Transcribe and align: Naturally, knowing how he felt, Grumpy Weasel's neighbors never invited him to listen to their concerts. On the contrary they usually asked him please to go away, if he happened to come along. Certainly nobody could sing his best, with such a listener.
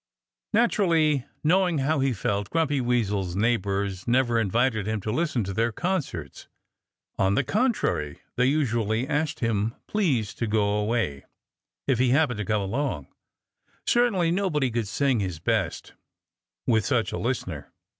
Naturally, 0.51 1.27
knowing 1.43 1.77
how 1.77 1.99
he 1.99 2.11
felt, 2.11 2.49
Grumpy 2.49 2.81
Weasel's 2.81 3.35
neighbors 3.35 4.07
never 4.07 4.39
invited 4.39 4.87
him 4.87 4.99
to 5.01 5.11
listen 5.11 5.43
to 5.43 5.53
their 5.53 5.71
concerts. 5.71 6.47
On 7.19 7.35
the 7.35 7.43
contrary 7.43 8.17
they 8.35 8.47
usually 8.47 9.07
asked 9.07 9.41
him 9.41 9.75
please 9.85 10.33
to 10.33 10.47
go 10.47 10.67
away, 10.71 11.25
if 11.85 11.99
he 11.99 12.09
happened 12.09 12.39
to 12.39 12.45
come 12.45 12.63
along. 12.63 13.09
Certainly 13.85 14.31
nobody 14.31 14.71
could 14.71 14.87
sing 14.87 15.19
his 15.19 15.37
best, 15.37 15.93
with 16.65 16.83
such 16.83 17.11
a 17.11 17.19
listener. 17.19 17.71